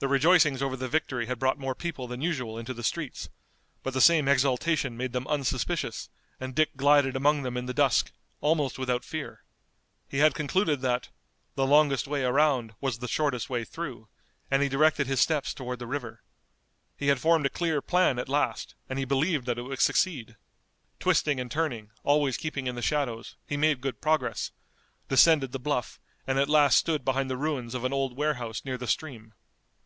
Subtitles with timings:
[0.00, 3.30] The rejoicings over the victory had brought more people than usual into the streets,
[3.82, 8.12] but the same exultation made them unsuspicious, and Dick glided among them in the dusk,
[8.42, 9.44] almost without fear.
[10.06, 11.08] He had concluded that
[11.54, 14.08] "the longest way around was the shortest way through,"
[14.50, 16.22] and he directed his steps toward the river.
[16.98, 20.36] He had formed a clear plan at last, and he believed that it would succeed.
[21.00, 24.50] Twisting and turning, always keeping in the shadows, he made good progress,
[25.08, 28.76] descended the bluff, and at last stood behind the ruins of an old warehouse near
[28.76, 29.32] the stream.